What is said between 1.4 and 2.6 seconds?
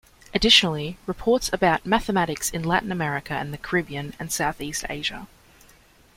about "Mathematics